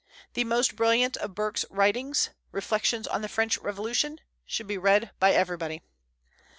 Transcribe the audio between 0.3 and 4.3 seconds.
The most brilliant of Burke's writings, "Reflections on the French Revolution,"